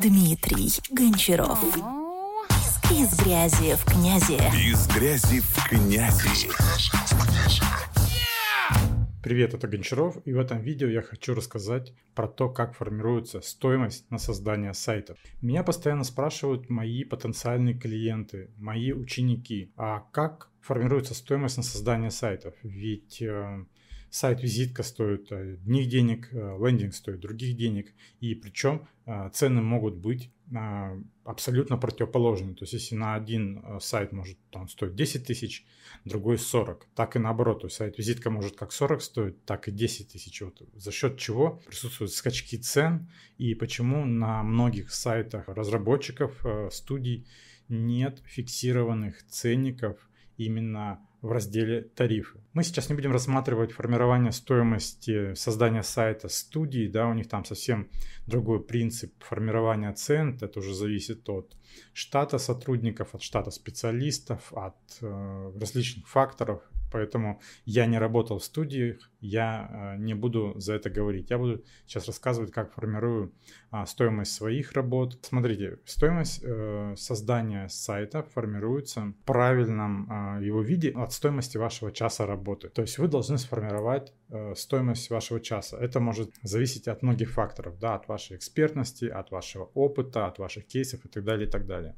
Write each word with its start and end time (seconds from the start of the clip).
Дмитрий 0.00 0.70
Гончаров. 0.90 1.62
Из 2.90 3.16
грязи 3.22 3.76
в 3.76 3.84
князи. 3.84 4.34
Из 4.68 4.88
грязи 4.88 5.40
в 5.40 5.68
князи. 5.68 6.48
Привет, 9.22 9.54
это 9.54 9.68
Гончаров, 9.68 10.16
и 10.24 10.32
в 10.32 10.40
этом 10.40 10.60
видео 10.60 10.88
я 10.88 11.00
хочу 11.00 11.34
рассказать 11.34 11.92
про 12.16 12.26
то, 12.26 12.48
как 12.48 12.74
формируется 12.74 13.40
стоимость 13.40 14.10
на 14.10 14.18
создание 14.18 14.74
сайтов. 14.74 15.16
Меня 15.40 15.62
постоянно 15.62 16.02
спрашивают 16.02 16.68
мои 16.68 17.04
потенциальные 17.04 17.74
клиенты, 17.78 18.50
мои 18.56 18.92
ученики, 18.92 19.72
а 19.76 20.00
как 20.12 20.50
формируется 20.60 21.14
стоимость 21.14 21.56
на 21.56 21.62
создание 21.62 22.10
сайтов? 22.10 22.54
Ведь 22.64 23.22
э, 23.22 23.64
сайт-визитка 24.14 24.84
стоит 24.84 25.32
одних 25.32 25.88
денег, 25.88 26.28
э, 26.30 26.56
лендинг 26.60 26.94
стоит 26.94 27.18
других 27.18 27.56
денег, 27.56 27.92
и 28.20 28.36
причем 28.36 28.86
э, 29.06 29.28
цены 29.32 29.60
могут 29.60 29.96
быть 29.96 30.30
э, 30.52 31.00
абсолютно 31.24 31.76
противоположными. 31.78 32.54
То 32.54 32.62
есть 32.62 32.74
если 32.74 32.94
на 32.94 33.16
один 33.16 33.64
сайт 33.80 34.12
может 34.12 34.38
там, 34.52 34.68
стоить 34.68 34.94
10 34.94 35.26
тысяч, 35.26 35.66
другой 36.04 36.38
40, 36.38 36.86
так 36.94 37.16
и 37.16 37.18
наоборот. 37.18 37.62
То 37.62 37.66
есть 37.66 37.76
сайт-визитка 37.76 38.30
может 38.30 38.54
как 38.54 38.70
40 38.70 39.02
стоить, 39.02 39.44
так 39.46 39.66
и 39.66 39.72
10 39.72 40.12
тысяч. 40.12 40.42
Вот 40.42 40.62
за 40.74 40.92
счет 40.92 41.18
чего 41.18 41.60
присутствуют 41.66 42.12
скачки 42.12 42.56
цен 42.56 43.10
и 43.36 43.56
почему 43.56 44.04
на 44.04 44.44
многих 44.44 44.92
сайтах 44.92 45.48
разработчиков, 45.48 46.40
студий 46.70 47.26
нет 47.68 48.22
фиксированных 48.26 49.26
ценников 49.26 50.08
именно 50.36 51.00
в 51.24 51.32
разделе 51.32 51.80
«Тарифы». 51.80 52.38
Мы 52.52 52.62
сейчас 52.64 52.90
не 52.90 52.94
будем 52.94 53.10
рассматривать 53.12 53.72
формирование 53.72 54.30
стоимости 54.30 55.32
создания 55.34 55.82
сайта 55.82 56.28
студии, 56.28 56.86
да, 56.86 57.08
у 57.08 57.14
них 57.14 57.28
там 57.28 57.46
совсем 57.46 57.88
другой 58.26 58.62
принцип 58.62 59.10
формирования 59.24 59.90
цен, 59.94 60.38
это 60.42 60.58
уже 60.58 60.74
зависит 60.74 61.26
от 61.30 61.56
штата 61.94 62.38
сотрудников, 62.38 63.14
от 63.14 63.22
штата 63.22 63.50
специалистов, 63.50 64.52
от 64.52 64.76
э, 65.00 65.52
различных 65.58 66.06
факторов, 66.08 66.62
поэтому 66.94 67.40
я 67.64 67.86
не 67.86 67.98
работал 67.98 68.38
в 68.38 68.44
студиях, 68.44 69.10
я 69.20 69.96
э, 69.96 69.98
не 69.98 70.14
буду 70.14 70.52
за 70.56 70.74
это 70.74 70.90
говорить. 70.90 71.28
Я 71.30 71.38
буду 71.38 71.64
сейчас 71.86 72.06
рассказывать, 72.06 72.52
как 72.52 72.72
формирую 72.72 73.32
а, 73.72 73.84
стоимость 73.84 74.32
своих 74.32 74.72
работ. 74.74 75.18
Смотрите, 75.22 75.78
стоимость 75.86 76.40
э, 76.44 76.94
создания 76.96 77.68
сайта 77.68 78.22
формируется 78.22 79.00
в 79.00 79.24
правильном 79.24 80.06
а, 80.08 80.40
его 80.40 80.62
виде 80.62 80.90
от 80.90 81.12
стоимости 81.12 81.58
вашего 81.58 81.90
часа 81.90 82.26
работы. 82.26 82.68
То 82.68 82.82
есть 82.82 82.98
вы 82.98 83.08
должны 83.08 83.38
сформировать 83.38 84.12
э, 84.28 84.54
стоимость 84.54 85.10
вашего 85.10 85.40
часа. 85.40 85.76
Это 85.78 85.98
может 85.98 86.30
зависеть 86.42 86.86
от 86.86 87.02
многих 87.02 87.32
факторов, 87.32 87.76
да, 87.80 87.96
от 87.96 88.06
вашей 88.06 88.36
экспертности, 88.36 89.06
от 89.06 89.32
вашего 89.32 89.64
опыта, 89.74 90.26
от 90.26 90.38
ваших 90.38 90.64
кейсов 90.66 91.04
и 91.04 91.08
так 91.08 91.24
далее, 91.24 91.48
и 91.48 91.50
так 91.50 91.66
далее. 91.66 91.96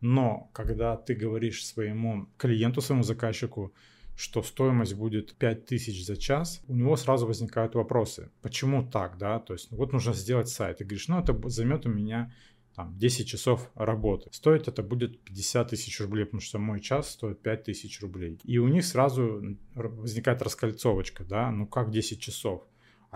Но 0.00 0.50
когда 0.52 0.96
ты 0.96 1.14
говоришь 1.14 1.66
своему 1.66 2.28
клиенту, 2.36 2.80
своему 2.80 3.02
заказчику, 3.02 3.72
что 4.16 4.42
стоимость 4.42 4.94
будет 4.94 5.34
5000 5.36 6.04
за 6.04 6.16
час, 6.16 6.62
у 6.68 6.74
него 6.74 6.96
сразу 6.96 7.26
возникают 7.26 7.74
вопросы. 7.74 8.30
Почему 8.42 8.88
так, 8.88 9.18
да? 9.18 9.38
То 9.38 9.52
есть 9.52 9.70
вот 9.70 9.92
нужно 9.92 10.14
сделать 10.14 10.48
сайт. 10.48 10.80
И 10.80 10.84
говоришь, 10.84 11.08
ну 11.08 11.20
это 11.20 11.38
займет 11.48 11.86
у 11.86 11.90
меня 11.90 12.32
там, 12.74 12.96
10 12.98 13.28
часов 13.28 13.70
работы. 13.74 14.30
Стоить 14.32 14.68
это 14.68 14.82
будет 14.82 15.22
50 15.22 15.68
тысяч 15.68 16.00
рублей, 16.00 16.24
потому 16.24 16.40
что 16.40 16.58
мой 16.58 16.80
час 16.80 17.10
стоит 17.10 17.42
5 17.42 17.64
тысяч 17.64 18.00
рублей. 18.00 18.38
И 18.44 18.58
у 18.58 18.68
них 18.68 18.84
сразу 18.84 19.56
возникает 19.74 20.42
раскольцовочка, 20.42 21.24
да, 21.24 21.50
ну 21.50 21.66
как 21.66 21.90
10 21.90 22.20
часов? 22.20 22.66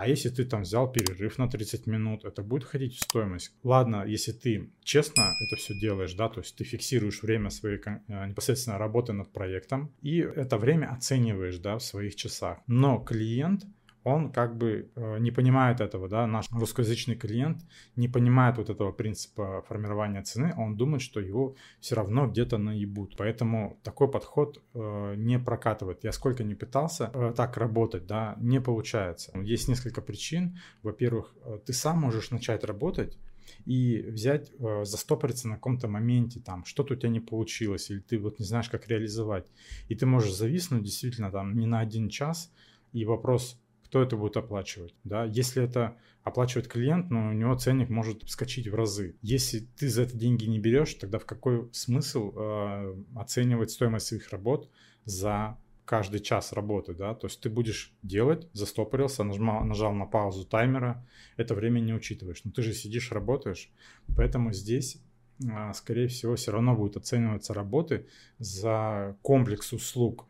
А 0.01 0.09
если 0.09 0.31
ты 0.31 0.47
там 0.47 0.63
взял 0.63 0.91
перерыв 0.91 1.37
на 1.37 1.47
30 1.47 1.87
минут, 1.87 2.25
это 2.25 2.43
будет 2.43 2.63
входить 2.65 2.97
в 2.97 3.05
стоимость. 3.05 3.53
Ладно, 3.63 4.07
если 4.07 4.33
ты 4.33 4.71
честно 4.83 5.35
это 5.47 5.57
все 5.57 5.79
делаешь, 5.79 6.15
да, 6.15 6.31
то 6.31 6.41
есть 6.41 6.57
ты 6.57 6.65
фиксируешь 6.65 7.23
время 7.23 7.51
своей 7.51 7.79
э, 7.85 8.27
непосредственно 8.27 8.79
работы 8.79 9.13
над 9.13 9.31
проектом 9.31 9.93
и 10.01 10.21
это 10.21 10.57
время 10.57 10.87
оцениваешь, 10.91 11.59
да, 11.59 11.77
в 11.77 11.83
своих 11.83 12.17
часах. 12.17 12.61
Но 12.67 12.99
клиент 12.99 13.67
он 14.05 14.33
как 14.33 14.57
бы 14.57 14.91
э, 14.95 15.19
не 15.19 15.31
понимает 15.31 15.81
этого, 15.81 16.09
да, 16.09 16.27
наш 16.27 16.51
русскоязычный 16.51 17.17
клиент 17.17 17.63
не 17.97 18.09
понимает 18.09 18.57
вот 18.59 18.71
этого 18.71 18.93
принципа 18.93 19.63
формирования 19.69 20.23
цены, 20.23 20.55
он 20.57 20.77
думает, 20.77 21.03
что 21.03 21.21
его 21.21 21.57
все 21.81 21.95
равно 21.95 22.27
где-то 22.27 22.59
наебут. 22.59 23.15
Поэтому 23.17 23.79
такой 23.83 24.11
подход 24.11 24.63
э, 24.75 25.15
не 25.17 25.39
прокатывает. 25.39 26.05
Я 26.05 26.13
сколько 26.13 26.45
не 26.45 26.55
пытался 26.55 27.11
э, 27.13 27.33
так 27.37 27.57
работать, 27.57 28.07
да, 28.07 28.37
не 28.41 28.61
получается. 28.61 29.39
Есть 29.41 29.69
несколько 29.69 30.01
причин. 30.01 30.59
Во-первых, 30.83 31.35
ты 31.67 31.73
сам 31.73 31.99
можешь 31.99 32.31
начать 32.31 32.65
работать, 32.65 33.19
и 33.67 34.03
взять, 34.09 34.51
э, 34.59 34.85
застопориться 34.85 35.49
на 35.49 35.55
каком-то 35.57 35.89
моменте, 35.89 36.41
там, 36.41 36.65
что-то 36.65 36.95
у 36.95 36.97
тебя 36.97 37.11
не 37.11 37.21
получилось, 37.21 37.91
или 37.91 38.01
ты 38.01 38.19
вот 38.19 38.39
не 38.39 38.45
знаешь, 38.45 38.69
как 38.69 38.89
реализовать. 38.89 39.51
И 39.89 39.95
ты 39.95 40.07
можешь 40.07 40.35
зависнуть 40.35 40.83
действительно 40.83 41.31
там 41.31 41.57
не 41.57 41.67
на 41.67 41.81
один 41.81 42.09
час, 42.09 42.53
и 42.93 43.05
вопрос, 43.05 43.61
кто 43.91 44.03
это 44.03 44.17
будет 44.17 44.37
оплачивать. 44.37 44.95
Да? 45.03 45.25
Если 45.25 45.65
это 45.65 45.97
оплачивает 46.23 46.69
клиент, 46.69 47.11
но 47.11 47.31
у 47.31 47.33
него 47.33 47.57
ценник 47.57 47.89
может 47.89 48.29
скачать 48.31 48.69
в 48.69 48.75
разы. 48.77 49.17
Если 49.21 49.67
ты 49.77 49.89
за 49.89 50.03
это 50.03 50.17
деньги 50.17 50.45
не 50.45 50.61
берешь, 50.61 50.95
тогда 50.95 51.19
в 51.19 51.27
какой 51.27 51.69
смысл 51.73 52.33
э, 52.37 52.95
оценивать 53.17 53.73
стоимость 53.73 54.07
своих 54.07 54.31
работ 54.31 54.71
за 55.07 55.59
каждый 55.85 56.21
час 56.21 56.53
работы, 56.53 56.95
да, 56.95 57.15
то 57.17 57.27
есть 57.27 57.41
ты 57.41 57.51
будешь 57.51 57.93
делать, 58.05 58.47
застопорился, 58.53 59.25
нажал, 59.25 59.65
нажал 59.65 59.93
на 59.93 60.07
паузу 60.07 60.45
таймера, 60.45 61.05
это 61.37 61.57
время 61.57 61.81
не 61.81 61.93
учитываешь, 61.93 62.45
но 62.45 62.53
ты 62.53 62.63
же 62.63 62.75
сидишь, 62.75 63.11
работаешь, 63.11 63.73
поэтому 64.17 64.53
здесь 64.53 65.03
а, 65.51 65.73
скорее 65.73 66.07
всего, 66.07 66.37
все 66.37 66.53
равно 66.53 66.77
будут 66.77 66.97
оцениваться 66.97 67.55
работы 67.55 68.07
за 68.39 69.17
комплекс 69.23 69.73
услуг, 69.73 70.30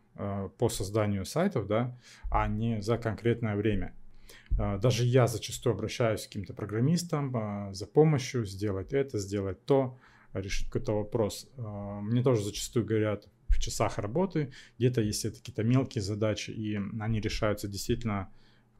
по 0.57 0.69
созданию 0.69 1.25
сайтов, 1.25 1.67
да, 1.67 1.97
а 2.29 2.47
не 2.47 2.81
за 2.81 2.97
конкретное 2.97 3.55
время. 3.55 3.93
Э, 4.57 4.77
даже 4.79 5.05
я 5.05 5.27
зачастую 5.27 5.73
обращаюсь 5.73 6.23
к 6.23 6.27
каким-то 6.27 6.53
программистам 6.53 7.35
э, 7.35 7.73
за 7.73 7.87
помощью 7.87 8.45
сделать 8.45 8.93
это, 8.93 9.17
сделать 9.17 9.65
то, 9.65 9.97
решить 10.33 10.67
какой-то 10.67 10.93
вопрос. 10.93 11.49
Мне 11.57 12.23
тоже 12.23 12.43
зачастую 12.43 12.85
говорят 12.85 13.27
в 13.49 13.59
часах 13.59 13.97
работы, 13.97 14.53
где-то 14.77 15.01
если 15.01 15.29
это 15.29 15.39
какие-то 15.39 15.63
мелкие 15.63 16.01
задачи, 16.01 16.51
и 16.51 16.79
они 16.99 17.19
решаются 17.19 17.67
действительно 17.67 18.29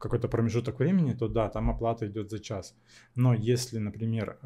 какой-то 0.02 0.28
промежуток 0.28 0.78
времени, 0.78 1.12
то 1.12 1.28
да, 1.28 1.48
там 1.48 1.70
оплата 1.70 2.06
идет 2.06 2.30
за 2.30 2.38
час. 2.38 2.74
Но 3.14 3.34
если, 3.34 3.78
например, 3.78 4.38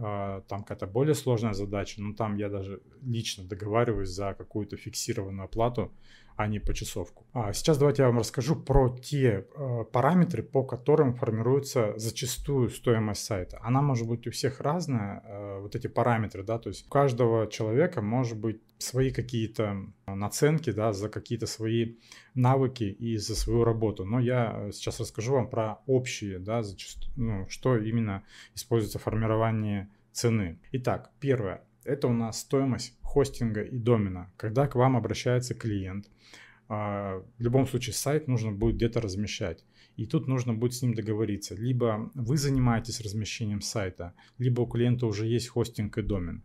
там 0.48 0.62
какая-то 0.62 0.86
более 0.86 1.14
сложная 1.14 1.54
задача, 1.54 2.02
ну 2.02 2.14
там 2.14 2.36
я 2.36 2.48
даже 2.48 2.80
лично 3.02 3.44
договариваюсь 3.44 4.10
за 4.10 4.34
какую-то 4.34 4.76
фиксированную 4.76 5.46
оплату, 5.46 5.92
а 6.36 6.46
не 6.46 6.58
почасовку. 6.58 7.24
А 7.32 7.52
сейчас 7.52 7.78
давайте 7.78 8.02
я 8.02 8.08
вам 8.08 8.18
расскажу 8.18 8.56
про 8.56 8.90
те 8.90 9.46
э, 9.56 9.84
параметры, 9.90 10.42
по 10.42 10.64
которым 10.64 11.14
формируется 11.14 11.94
зачастую 11.96 12.68
стоимость 12.68 13.24
сайта. 13.24 13.58
Она 13.62 13.80
может 13.80 14.06
быть 14.06 14.26
у 14.26 14.30
всех 14.30 14.60
разная, 14.60 15.22
э, 15.24 15.60
вот 15.60 15.74
эти 15.74 15.86
параметры, 15.86 16.42
да, 16.42 16.58
то 16.58 16.68
есть 16.68 16.86
у 16.86 16.90
каждого 16.90 17.46
человека 17.46 18.02
может 18.02 18.38
быть 18.38 18.60
свои 18.78 19.10
какие-то 19.10 19.86
наценки, 20.06 20.70
да, 20.70 20.92
за 20.92 21.08
какие-то 21.08 21.46
свои 21.46 21.96
навыки 22.34 22.84
и 22.84 23.16
за 23.16 23.34
свою 23.34 23.64
работу. 23.64 24.04
Но 24.04 24.20
я 24.20 24.70
сейчас 24.72 25.00
расскажу 25.00 25.34
вам 25.34 25.48
про 25.48 25.80
общие, 25.86 26.38
да, 26.38 26.62
зачастую, 26.62 27.12
ну, 27.16 27.48
что 27.48 27.76
именно 27.76 28.22
используется 28.54 28.98
в 28.98 29.02
формировании 29.02 29.88
цены. 30.12 30.58
Итак, 30.72 31.10
первое, 31.20 31.62
это 31.84 32.08
у 32.08 32.12
нас 32.12 32.40
стоимость 32.40 32.96
хостинга 33.02 33.62
и 33.62 33.78
домена. 33.78 34.32
Когда 34.36 34.66
к 34.66 34.74
вам 34.74 34.96
обращается 34.96 35.54
клиент, 35.54 36.06
а, 36.68 37.22
в 37.38 37.42
любом 37.42 37.66
случае 37.66 37.94
сайт 37.94 38.28
нужно 38.28 38.52
будет 38.52 38.76
где-то 38.76 39.00
размещать. 39.00 39.64
И 39.96 40.06
тут 40.06 40.28
нужно 40.28 40.54
будет 40.54 40.74
с 40.74 40.82
ним 40.82 40.94
договориться. 40.94 41.54
Либо 41.54 42.10
вы 42.14 42.36
занимаетесь 42.36 43.00
размещением 43.00 43.60
сайта, 43.60 44.14
либо 44.38 44.62
у 44.62 44.66
клиента 44.66 45.06
уже 45.06 45.26
есть 45.26 45.48
хостинг 45.48 45.98
и 45.98 46.02
домен. 46.02 46.42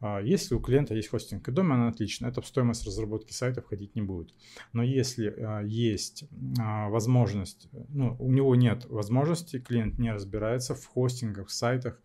А, 0.00 0.20
если 0.20 0.54
у 0.54 0.60
клиента 0.60 0.94
есть 0.94 1.08
хостинг 1.08 1.48
и 1.48 1.52
домен, 1.52 1.82
отлично, 1.82 2.26
это 2.26 2.40
в 2.40 2.46
стоимость 2.46 2.86
разработки 2.86 3.32
сайта 3.32 3.60
входить 3.60 3.94
не 3.94 4.02
будет. 4.02 4.34
Но 4.72 4.82
если 4.82 5.34
а, 5.36 5.62
есть 5.62 6.24
возможность, 6.30 7.68
ну, 7.88 8.16
у 8.18 8.30
него 8.30 8.54
нет 8.54 8.86
возможности, 8.86 9.60
клиент 9.60 9.98
не 9.98 10.12
разбирается 10.12 10.74
в 10.74 10.84
хостингах, 10.86 11.48
в 11.48 11.52
сайтах, 11.52 12.00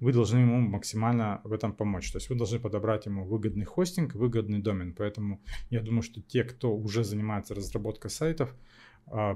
вы 0.00 0.12
должны 0.12 0.38
ему 0.38 0.60
максимально 0.60 1.40
в 1.44 1.52
этом 1.52 1.74
помочь. 1.74 2.10
То 2.10 2.18
есть 2.18 2.30
вы 2.30 2.36
должны 2.36 2.58
подобрать 2.58 3.06
ему 3.06 3.24
выгодный 3.24 3.66
хостинг, 3.66 4.14
выгодный 4.14 4.60
домен. 4.60 4.94
Поэтому 4.94 5.42
я 5.68 5.82
думаю, 5.82 6.02
что 6.02 6.22
те, 6.22 6.42
кто 6.42 6.74
уже 6.74 7.04
занимается 7.04 7.54
разработкой 7.54 8.10
сайтов, 8.10 8.50
а, 8.50 8.54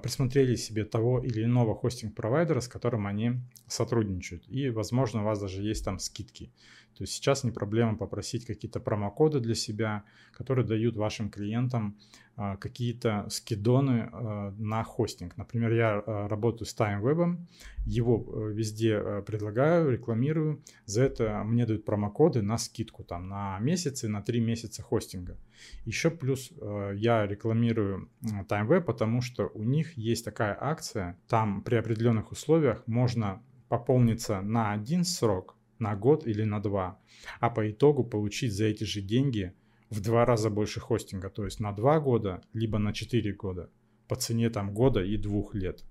присмотрели 0.03 0.55
себе 0.55 0.85
того 0.85 1.21
или 1.21 1.45
иного 1.45 1.75
хостинг-провайдера, 1.75 2.61
с 2.61 2.69
которым 2.69 3.07
они 3.07 3.41
сотрудничают. 3.67 4.45
И, 4.49 4.71
возможно, 4.71 5.23
у 5.23 5.25
вас 5.25 5.41
даже 5.41 5.63
есть 5.63 5.85
там 5.85 5.99
скидки. 5.99 6.53
То 6.97 7.03
есть 7.03 7.13
сейчас 7.13 7.45
не 7.45 7.51
проблема 7.51 7.97
попросить 7.97 8.47
какие-то 8.47 8.81
промокоды 8.81 9.41
для 9.41 9.55
себя, 9.55 10.05
которые 10.33 10.67
дают 10.67 10.97
вашим 10.97 11.31
клиентам 11.31 11.97
а, 12.37 12.57
какие-то 12.57 13.27
скидоны 13.31 14.09
а, 14.13 14.55
на 14.59 14.83
хостинг. 14.85 15.37
Например, 15.37 15.73
я 15.73 16.03
а, 16.07 16.29
работаю 16.29 16.67
с 16.67 16.77
TimeWeb, 16.77 17.37
его 17.87 18.25
э, 18.27 18.53
везде 18.53 18.95
э, 18.95 19.23
предлагаю, 19.23 19.91
рекламирую. 19.91 20.63
За 20.87 21.03
это 21.03 21.43
мне 21.45 21.67
дают 21.67 21.85
промокоды 21.85 22.43
на 22.43 22.59
скидку 22.59 23.05
там 23.05 23.29
на 23.29 23.59
месяц 23.59 24.05
и 24.05 24.09
на 24.09 24.23
три 24.23 24.41
месяца 24.41 24.83
хостинга. 24.83 25.37
Еще 25.85 26.11
плюс 26.11 26.51
э, 26.61 26.93
я 26.97 27.27
рекламирую 27.27 28.09
TimeWeb, 28.23 28.81
потому 28.83 29.21
что 29.21 29.51
у 29.55 29.63
них 29.63 29.97
есть 29.99 30.25
такая 30.25 30.57
акция, 30.59 31.19
там 31.29 31.63
при 31.63 31.77
определенных 31.77 32.33
условиях 32.33 32.83
можно 32.87 33.43
пополниться 33.69 34.41
на 34.41 34.73
один 34.73 35.05
срок, 35.05 35.57
на 35.79 35.97
год 35.97 36.27
или 36.27 36.45
на 36.45 36.61
два, 36.61 36.99
а 37.41 37.51
по 37.51 37.71
итогу 37.71 38.05
получить 38.05 38.53
за 38.53 38.67
эти 38.67 38.85
же 38.85 39.01
деньги– 39.01 39.53
в 39.95 40.01
два 40.01 40.25
раза 40.25 40.51
больше 40.51 40.81
хостинга, 40.81 41.31
то 41.31 41.45
есть 41.45 41.61
на 41.61 41.73
два 41.73 42.01
года, 42.01 42.43
либо 42.53 42.79
на 42.79 42.93
четыре 42.93 43.33
года 43.33 43.71
по 44.09 44.17
цене 44.17 44.51
там 44.51 44.75
года 44.75 45.03
и 45.03 45.17
двух 45.17 45.55
лет. 45.55 45.85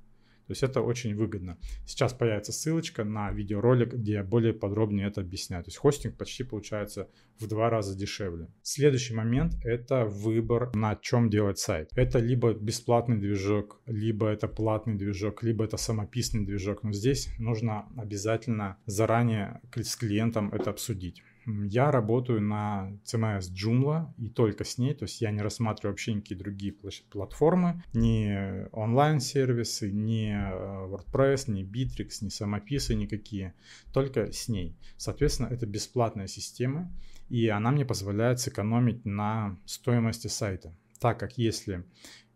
То 0.47 0.51
есть 0.51 0.63
это 0.63 0.81
очень 0.81 1.15
выгодно. 1.15 1.57
Сейчас 1.85 2.13
появится 2.13 2.51
ссылочка 2.51 3.03
на 3.03 3.31
видеоролик, 3.31 3.93
где 3.93 4.13
я 4.13 4.23
более 4.23 4.53
подробнее 4.53 5.07
это 5.07 5.21
объясняю. 5.21 5.63
То 5.63 5.69
есть 5.69 5.77
хостинг 5.77 6.17
почти 6.17 6.43
получается 6.43 7.09
в 7.39 7.47
два 7.47 7.69
раза 7.69 7.97
дешевле. 7.97 8.47
Следующий 8.61 9.13
момент– 9.13 9.55
это 9.63 10.05
выбор, 10.05 10.75
на 10.75 10.95
чем 10.95 11.29
делать 11.29 11.59
сайт. 11.59 11.89
Это 11.95 12.19
либо 12.19 12.53
бесплатный 12.53 13.17
движок, 13.17 13.81
либо 13.85 14.27
это 14.27 14.47
платный 14.47 14.95
движок, 14.95 15.43
либо 15.43 15.63
это 15.63 15.77
самописный 15.77 16.45
движок. 16.45 16.83
Но 16.83 16.91
здесь 16.91 17.29
нужно 17.39 17.87
обязательно 17.97 18.77
заранее 18.85 19.61
с 19.75 19.95
клиентом 19.95 20.51
это 20.53 20.69
обсудить. 20.69 21.23
Я 21.45 21.91
работаю 21.91 22.41
на 22.41 22.91
CMS 23.05 23.51
Joomla 23.51 24.13
и 24.17 24.29
только 24.29 24.63
с 24.63 24.77
ней, 24.77 24.93
то 24.93 25.03
есть 25.03 25.21
я 25.21 25.31
не 25.31 25.41
рассматриваю 25.41 25.93
вообще 25.93 26.13
никакие 26.13 26.37
другие 26.37 26.73
платформы, 27.09 27.83
ни 27.93 28.67
онлайн-сервисы, 28.71 29.91
ни 29.91 30.29
э, 30.29 30.87
WordPress, 30.87 31.51
ни 31.51 31.63
Bittrex, 31.63 32.19
ни 32.21 32.29
самописы 32.29 32.95
никакие, 32.95 33.53
только 33.93 34.31
с 34.31 34.47
ней. 34.47 34.77
Соответственно, 34.97 35.47
это 35.47 35.65
бесплатная 35.65 36.27
система, 36.27 36.91
и 37.29 37.47
она 37.47 37.71
мне 37.71 37.85
позволяет 37.85 38.39
сэкономить 38.39 39.05
на 39.05 39.57
стоимости 39.65 40.27
сайта. 40.27 40.75
Так 40.99 41.19
как 41.19 41.37
если 41.37 41.83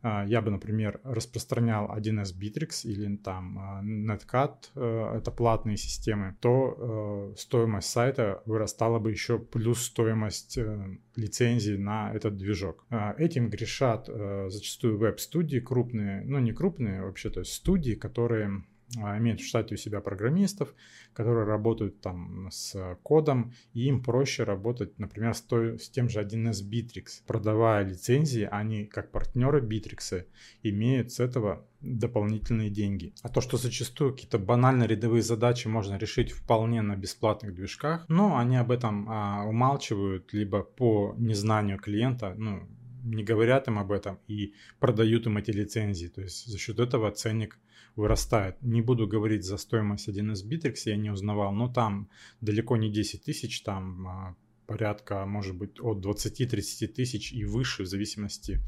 я 0.04 0.42
бы, 0.42 0.52
например, 0.52 1.02
распространял 1.04 1.90
1С 1.96 2.34
Bittrex 2.38 2.84
или 2.84 3.16
там 3.18 3.58
а, 3.60 3.84
Netcat, 3.84 4.70
э, 4.76 5.18
это 5.18 5.32
платные 5.32 5.78
системы, 5.78 6.36
то 6.40 7.32
э, 7.34 7.36
стоимость 7.38 7.90
сайта 7.90 8.42
вырастала 8.46 9.00
бы 9.00 9.12
еще 9.12 9.40
плюс 9.40 9.84
стоимость 9.84 10.58
э, 10.58 10.98
лицензии 11.16 11.78
на 11.78 12.14
этот 12.14 12.38
движок. 12.38 12.86
А, 12.90 13.16
этим 13.18 13.50
грешат 13.50 14.08
зачастую 14.08 14.98
веб-студии 14.98 15.60
крупные, 15.60 16.24
ну 16.26 16.40
не 16.40 16.54
крупные 16.54 17.02
вообще, 17.02 17.30
то 17.30 17.40
есть 17.40 17.54
студии, 17.54 17.94
которые 17.94 18.48
а, 18.48 18.77
имеют 18.96 19.42
в 19.42 19.46
штате 19.46 19.76
у 19.76 19.78
себя 19.78 20.00
программистов, 20.02 20.74
которые 21.14 21.46
работают 21.46 22.02
там 22.02 22.50
с 22.52 22.98
кодом, 23.04 23.54
и 23.74 23.88
им 23.88 24.04
проще 24.04 24.44
работать, 24.44 24.98
например, 25.00 25.34
с, 25.34 25.42
той, 25.42 25.80
с 25.80 25.90
тем 25.90 26.10
же 26.10 26.22
1С 26.22 26.64
Bittrex. 26.64 27.24
Продавая 27.26 27.86
лицензии, 27.86 28.48
они, 28.50 28.86
как 28.86 29.12
партнеры 29.12 29.62
Bittrex, 29.62 30.26
имеют 30.64 31.12
с 31.12 31.20
этого 31.20 31.66
дополнительные 31.82 32.70
деньги. 32.70 33.14
А 33.22 33.30
то, 33.30 33.42
что 33.42 33.58
зачастую 33.58 34.14
какие-то 34.14 34.40
банально 34.40 34.86
рядовые 34.86 35.22
задачи 35.22 35.68
можно 35.68 35.98
решить 35.98 36.32
вполне 36.32 36.82
на 36.82 36.96
бесплатных 36.96 37.54
движках, 37.54 38.06
но 38.10 38.38
они 38.38 38.58
об 38.58 38.72
этом 38.72 39.08
а, 39.10 39.44
умалчивают, 39.46 40.34
либо 40.34 40.64
по 40.64 41.14
незнанию 41.18 41.78
клиента, 41.78 42.34
ну, 42.38 42.68
не 43.04 43.24
говорят 43.24 43.68
им 43.68 43.80
об 43.80 43.92
этом 43.92 44.20
и 44.28 44.54
продают 44.80 45.28
им 45.28 45.38
эти 45.38 45.52
лицензии. 45.52 46.08
То 46.08 46.22
есть 46.22 46.46
за 46.46 46.58
счет 46.58 46.80
этого 46.80 47.12
ценник 47.12 47.58
вырастает. 47.98 48.62
Не 48.62 48.82
буду 48.82 49.08
говорить 49.08 49.44
за 49.44 49.58
стоимость 49.58 50.08
1С 50.08 50.48
Bittrex, 50.48 50.76
я 50.86 50.96
не 50.96 51.10
узнавал, 51.10 51.52
но 51.52 51.68
там 51.68 52.10
далеко 52.40 52.78
не 52.78 52.90
10 52.90 53.24
тысяч, 53.24 53.62
там 53.64 54.08
а, 54.08 54.36
порядка, 54.68 55.26
может 55.26 55.56
быть, 55.56 55.80
от 55.82 56.06
20-30 56.06 56.88
тысяч 56.88 57.34
и 57.34 57.44
выше, 57.44 57.84
в 57.84 57.88
зависимости 57.88 58.62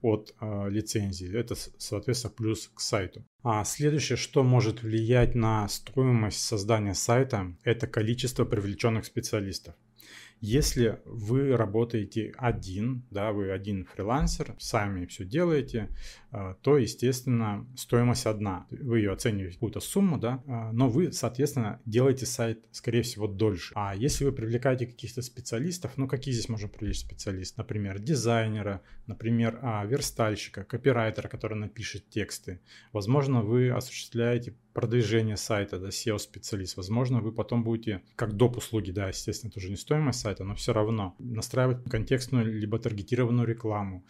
от 0.00 0.34
э, 0.40 0.68
лицензии. 0.70 1.36
Это, 1.36 1.56
соответственно, 1.78 2.32
плюс 2.32 2.70
к 2.72 2.80
сайту. 2.80 3.24
А 3.42 3.64
следующее, 3.64 4.16
что 4.16 4.44
может 4.44 4.82
влиять 4.82 5.34
на 5.34 5.68
стоимость 5.68 6.40
создания 6.40 6.94
сайта, 6.94 7.56
это 7.64 7.88
количество 7.88 8.44
привлеченных 8.44 9.04
специалистов. 9.04 9.74
Если 10.40 11.00
вы 11.04 11.56
работаете 11.56 12.32
один, 12.36 13.02
да, 13.10 13.32
вы 13.32 13.50
один 13.50 13.86
фрилансер, 13.86 14.54
сами 14.60 15.06
все 15.06 15.24
делаете, 15.24 15.88
то, 16.30 16.76
естественно, 16.76 17.66
стоимость 17.76 18.26
одна. 18.26 18.66
Вы 18.70 18.98
ее 18.98 19.12
оцениваете 19.12 19.54
какую-то 19.54 19.80
сумму, 19.80 20.18
да, 20.18 20.42
а, 20.46 20.72
но 20.72 20.88
вы, 20.88 21.12
соответственно, 21.12 21.80
делаете 21.86 22.26
сайт, 22.26 22.64
скорее 22.70 23.02
всего, 23.02 23.26
дольше. 23.26 23.72
А 23.74 23.94
если 23.94 24.24
вы 24.24 24.32
привлекаете 24.32 24.86
каких-то 24.86 25.22
специалистов, 25.22 25.92
ну, 25.96 26.06
какие 26.06 26.34
здесь 26.34 26.48
можно 26.48 26.68
привлечь 26.68 27.00
специалист? 27.00 27.56
Например, 27.56 27.98
дизайнера, 27.98 28.82
например, 29.06 29.58
а, 29.62 29.84
верстальщика, 29.86 30.64
копирайтера, 30.64 31.28
который 31.28 31.56
напишет 31.56 32.08
тексты. 32.10 32.60
Возможно, 32.92 33.42
вы 33.42 33.70
осуществляете 33.70 34.54
продвижение 34.78 35.36
сайта, 35.36 35.78
да, 35.78 35.88
SEO-специалист. 35.88 36.76
Возможно, 36.76 37.20
вы 37.20 37.32
потом 37.32 37.64
будете, 37.64 38.02
как 38.14 38.34
доп. 38.34 38.58
услуги, 38.58 38.90
да, 38.90 39.08
естественно, 39.08 39.50
это 39.50 39.58
уже 39.58 39.70
не 39.70 39.76
стоимость 39.76 40.20
сайта, 40.20 40.44
но 40.44 40.54
все 40.54 40.72
равно 40.72 41.16
настраивать 41.18 41.82
контекстную 41.90 42.46
либо 42.46 42.78
таргетированную 42.78 43.46
рекламу. 43.46 44.04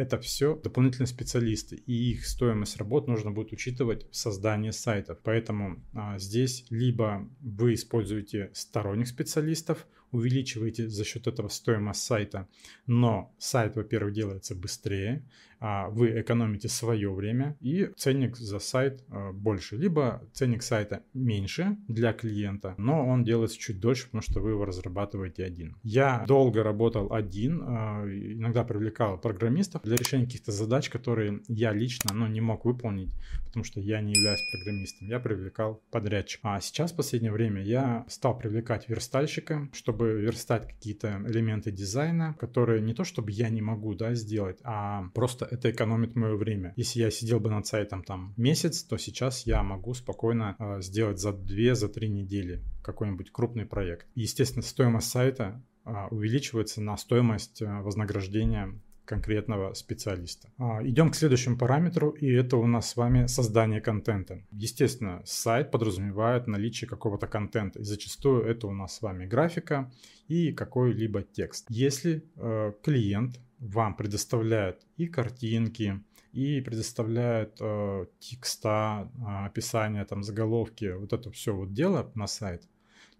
Это 0.00 0.18
все 0.18 0.56
дополнительные 0.56 1.08
специалисты, 1.08 1.76
и 1.76 2.12
их 2.12 2.24
стоимость 2.24 2.78
работ 2.78 3.06
нужно 3.06 3.32
будет 3.32 3.52
учитывать 3.52 4.10
в 4.10 4.16
создании 4.16 4.70
сайтов. 4.70 5.18
Поэтому 5.22 5.84
а, 5.92 6.18
здесь 6.18 6.64
либо 6.70 7.28
вы 7.40 7.74
используете 7.74 8.50
сторонних 8.54 9.08
специалистов, 9.08 9.86
увеличиваете 10.10 10.88
за 10.88 11.04
счет 11.04 11.26
этого 11.26 11.48
стоимость 11.48 12.02
сайта, 12.02 12.48
но 12.86 13.34
сайт, 13.38 13.76
во-первых, 13.76 14.14
делается 14.14 14.54
быстрее, 14.54 15.22
вы 15.60 16.20
экономите 16.20 16.68
свое 16.68 17.12
время 17.12 17.56
и 17.60 17.90
ценник 17.96 18.36
за 18.36 18.58
сайт 18.58 19.04
а, 19.08 19.32
больше, 19.32 19.76
либо 19.76 20.22
ценник 20.32 20.62
сайта 20.62 21.02
меньше 21.12 21.76
для 21.86 22.12
клиента, 22.12 22.74
но 22.78 23.06
он 23.06 23.24
делается 23.24 23.58
чуть 23.58 23.80
дольше, 23.80 24.06
потому 24.06 24.22
что 24.22 24.40
вы 24.40 24.50
его 24.50 24.64
разрабатываете 24.64 25.44
один. 25.44 25.76
Я 25.82 26.24
долго 26.26 26.62
работал 26.62 27.12
один, 27.12 27.62
а, 27.62 28.04
иногда 28.06 28.64
привлекал 28.64 29.18
программистов 29.18 29.82
для 29.82 29.96
решения 29.96 30.24
каких-то 30.24 30.52
задач, 30.52 30.88
которые 30.88 31.40
я 31.48 31.72
лично 31.72 32.14
ну, 32.14 32.26
не 32.26 32.40
мог 32.40 32.64
выполнить, 32.64 33.10
потому 33.44 33.64
что 33.64 33.80
я 33.80 34.00
не 34.00 34.12
являюсь 34.12 34.40
программистом. 34.52 35.08
Я 35.08 35.20
привлекал 35.20 35.82
подрядчика. 35.90 36.54
А 36.54 36.60
сейчас 36.60 36.92
в 36.92 36.96
последнее 36.96 37.32
время 37.32 37.62
я 37.62 38.04
стал 38.08 38.38
привлекать 38.38 38.88
верстальщика, 38.88 39.68
чтобы 39.72 40.20
верстать 40.20 40.66
какие-то 40.66 41.22
элементы 41.26 41.70
дизайна, 41.70 42.34
которые 42.38 42.80
не 42.80 42.94
то 42.94 43.04
чтобы 43.04 43.30
я 43.30 43.48
не 43.50 43.60
могу 43.60 43.94
да, 43.94 44.14
сделать, 44.14 44.58
а 44.64 45.08
просто 45.14 45.49
это 45.52 45.70
экономит 45.70 46.14
мое 46.16 46.36
время. 46.36 46.72
Если 46.76 47.00
я 47.00 47.10
сидел 47.10 47.40
бы 47.40 47.50
над 47.50 47.66
сайтом 47.66 48.02
там 48.02 48.34
месяц, 48.36 48.82
то 48.82 48.96
сейчас 48.96 49.46
я 49.46 49.62
могу 49.62 49.94
спокойно 49.94 50.56
э, 50.58 50.82
сделать 50.82 51.18
за 51.18 51.30
2-3 51.30 51.74
за 51.74 51.88
недели 52.06 52.62
какой-нибудь 52.82 53.30
крупный 53.32 53.66
проект. 53.66 54.06
Естественно, 54.14 54.62
стоимость 54.62 55.10
сайта 55.10 55.62
э, 55.84 55.92
увеличивается 56.10 56.80
на 56.80 56.96
стоимость 56.96 57.62
э, 57.62 57.66
вознаграждения 57.82 58.80
конкретного 59.10 59.74
специалиста. 59.74 60.50
Идем 60.82 61.10
к 61.10 61.16
следующему 61.16 61.58
параметру, 61.58 62.10
и 62.10 62.30
это 62.30 62.56
у 62.56 62.66
нас 62.68 62.90
с 62.90 62.96
вами 62.96 63.26
создание 63.26 63.80
контента. 63.80 64.46
Естественно, 64.52 65.20
сайт 65.24 65.72
подразумевает 65.72 66.46
наличие 66.46 66.88
какого-то 66.88 67.26
контента, 67.26 67.80
и 67.80 67.82
зачастую 67.82 68.44
это 68.44 68.68
у 68.68 68.72
нас 68.72 68.94
с 68.94 69.02
вами 69.02 69.26
графика 69.26 69.90
и 70.28 70.52
какой-либо 70.52 71.22
текст. 71.22 71.66
Если 71.70 72.22
э, 72.36 72.72
клиент 72.84 73.40
вам 73.60 73.94
предоставляет 73.94 74.86
и 74.96 75.06
картинки, 75.06 76.02
и 76.32 76.60
предоставляет 76.60 77.58
э, 77.60 78.06
текста, 78.18 79.10
э, 79.14 79.46
описание, 79.46 80.04
там, 80.04 80.22
заголовки, 80.22 80.92
вот 80.96 81.12
это 81.12 81.30
все 81.30 81.54
вот 81.54 81.72
дело 81.72 82.10
на 82.14 82.26
сайт, 82.26 82.68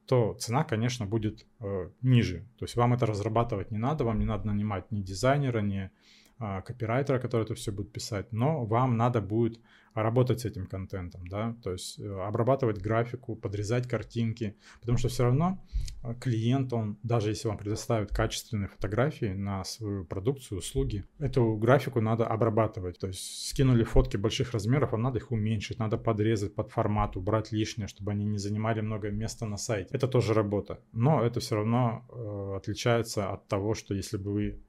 то 0.07 0.35
цена, 0.35 0.65
конечно, 0.65 1.07
будет 1.07 1.47
э, 1.61 1.91
ниже. 2.03 2.47
То 2.59 2.65
есть 2.65 2.77
вам 2.77 2.95
это 2.95 3.07
разрабатывать 3.07 3.71
не 3.71 3.79
надо, 3.79 4.05
вам 4.05 4.19
не 4.19 4.25
надо 4.25 4.47
нанимать 4.47 4.91
ни 4.91 5.03
дизайнера, 5.03 5.61
ни 5.61 5.91
э, 6.39 6.63
копирайтера, 6.63 7.19
который 7.19 7.43
это 7.43 7.55
все 7.55 7.71
будет 7.71 7.93
писать, 7.93 8.33
но 8.33 8.65
вам 8.65 8.97
надо 8.97 9.21
будет 9.21 9.61
работать 9.95 10.41
с 10.41 10.45
этим 10.45 10.67
контентом, 10.67 11.27
да, 11.27 11.57
то 11.63 11.73
есть 11.73 11.99
э, 11.99 12.21
обрабатывать 12.23 12.79
графику, 12.79 13.37
подрезать 13.37 13.89
картинки, 13.89 14.57
потому 14.81 14.99
что 14.99 15.09
все 15.09 15.25
равно 15.25 15.65
э, 16.03 16.15
клиент, 16.21 16.73
он, 16.73 16.99
даже 17.03 17.31
если 17.31 17.49
вам 17.49 17.59
предоставит 17.59 18.11
качественные 18.11 18.69
фотографии 18.69 19.35
на 19.35 19.65
свою 19.65 20.05
продукцию, 20.05 20.59
услуги, 20.59 21.05
эту 21.19 21.57
графику 21.57 22.01
надо 22.01 22.27
обрабатывать, 22.27 22.99
то 22.99 23.09
есть 23.09 23.49
скинули 23.49 23.85
фотки 23.85 24.17
больших 24.17 24.53
размеров, 24.53 24.93
вам 24.93 25.03
надо 25.03 25.19
их 25.19 25.33
уменьшить, 25.33 25.79
надо 25.79 25.99
подрезать 25.99 26.55
под 26.55 26.71
формат, 26.71 27.17
убрать 27.17 27.53
лишнее, 27.53 27.89
чтобы 27.89 28.13
они 28.13 28.25
не 28.25 28.39
занимали 28.39 28.81
много 28.81 29.11
места 29.11 29.47
на 29.47 29.57
сайте. 29.57 29.95
Это 29.95 30.07
тоже 30.07 30.35
работа, 30.35 30.81
но 30.93 31.23
это 31.23 31.41
все 31.41 31.57
равно 31.57 32.07
э, 32.09 32.57
отличается 32.57 33.31
от 33.31 33.49
того, 33.49 33.75
что 33.75 33.95
если 33.95 34.17
бы 34.17 34.33
вы 34.33 34.61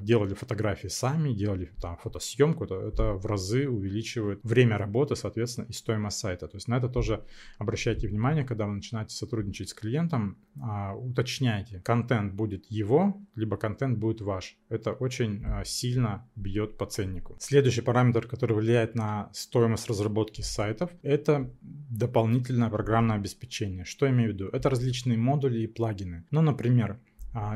делали 0.00 0.34
фотографии 0.34 0.88
сами, 0.88 1.32
делали 1.32 1.70
там 1.80 1.96
фотосъемку, 1.96 2.66
то 2.66 2.80
это 2.80 3.14
в 3.14 3.26
разы 3.26 3.68
увеличивает 3.68 4.40
время 4.42 4.78
работы, 4.78 5.16
соответственно, 5.16 5.66
и 5.68 5.72
стоимость 5.72 6.18
сайта. 6.18 6.46
То 6.46 6.56
есть 6.56 6.68
на 6.68 6.76
это 6.76 6.88
тоже 6.88 7.24
обращайте 7.58 8.06
внимание, 8.06 8.44
когда 8.44 8.66
вы 8.66 8.74
начинаете 8.74 9.14
сотрудничать 9.16 9.70
с 9.70 9.74
клиентом, 9.74 10.38
а, 10.60 10.94
уточняйте, 10.94 11.80
контент 11.80 12.34
будет 12.34 12.66
его, 12.70 13.20
либо 13.34 13.56
контент 13.56 13.98
будет 13.98 14.20
ваш. 14.20 14.56
Это 14.68 14.92
очень 14.92 15.42
а, 15.44 15.64
сильно 15.64 16.28
бьет 16.36 16.78
по 16.78 16.86
ценнику. 16.86 17.36
Следующий 17.40 17.82
параметр, 17.82 18.28
который 18.28 18.56
влияет 18.56 18.94
на 18.94 19.30
стоимость 19.32 19.88
разработки 19.88 20.42
сайтов, 20.42 20.90
это 21.02 21.50
дополнительное 21.60 22.70
программное 22.70 23.16
обеспечение. 23.16 23.84
Что 23.84 24.06
я 24.06 24.12
имею 24.12 24.30
в 24.30 24.34
виду? 24.34 24.48
Это 24.48 24.70
различные 24.70 25.18
модули 25.18 25.60
и 25.60 25.66
плагины. 25.66 26.24
Ну, 26.30 26.40
например, 26.40 27.00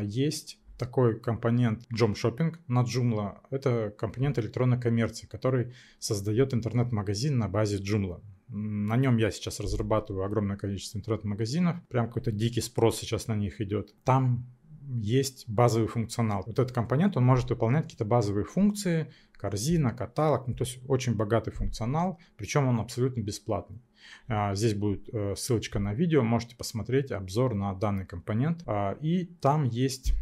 есть 0.02 0.58
такой 0.78 1.18
компонент 1.20 1.84
Jom 1.92 2.14
Shopping 2.14 2.56
на 2.68 2.82
Joomla. 2.82 3.38
Это 3.50 3.94
компонент 3.96 4.38
электронной 4.38 4.80
коммерции, 4.80 5.26
который 5.26 5.72
создает 5.98 6.54
интернет-магазин 6.54 7.38
на 7.38 7.48
базе 7.48 7.78
Joomla. 7.78 8.22
На 8.48 8.96
нем 8.96 9.16
я 9.16 9.30
сейчас 9.30 9.60
разрабатываю 9.60 10.24
огромное 10.24 10.56
количество 10.56 10.98
интернет-магазинов. 10.98 11.76
Прям 11.88 12.06
какой-то 12.06 12.30
дикий 12.30 12.60
спрос 12.60 12.98
сейчас 12.98 13.26
на 13.26 13.34
них 13.34 13.60
идет. 13.60 13.94
Там 14.04 14.46
есть 14.88 15.48
базовый 15.48 15.88
функционал. 15.88 16.44
Вот 16.46 16.58
этот 16.58 16.72
компонент, 16.72 17.16
он 17.16 17.24
может 17.24 17.50
выполнять 17.50 17.84
какие-то 17.84 18.04
базовые 18.04 18.44
функции, 18.44 19.12
корзина, 19.32 19.92
каталог, 19.92 20.46
ну, 20.46 20.54
то 20.54 20.64
есть 20.64 20.78
очень 20.88 21.14
богатый 21.14 21.50
функционал, 21.50 22.18
причем 22.36 22.68
он 22.68 22.80
абсолютно 22.80 23.20
бесплатный. 23.20 23.82
А, 24.28 24.54
здесь 24.54 24.74
будет 24.74 25.08
э, 25.12 25.34
ссылочка 25.36 25.78
на 25.78 25.94
видео, 25.94 26.22
можете 26.22 26.56
посмотреть 26.56 27.10
обзор 27.10 27.54
на 27.54 27.74
данный 27.74 28.06
компонент. 28.06 28.62
А, 28.66 28.92
и 29.00 29.24
там 29.24 29.64
есть 29.64 30.14